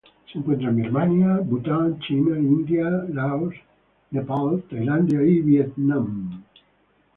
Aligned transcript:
Se 0.31 0.39
encuentra 0.39 0.69
en 0.69 0.77
Birmania, 0.77 1.41
Bután, 1.45 1.99
China, 1.99 2.35
India, 2.39 2.89
Laos, 3.13 3.53
Nepal, 4.09 4.63
Tailandia 4.67 5.21
y 5.21 5.41
Vietnam. 5.41 6.43